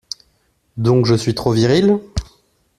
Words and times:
Donc 0.77 1.05
je 1.05 1.13
suis 1.13 1.35
trop 1.35 1.51
viril? 1.51 1.99